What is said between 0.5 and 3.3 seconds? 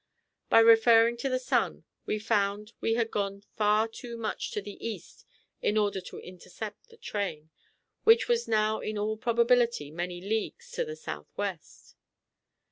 referring to the sun, we found we had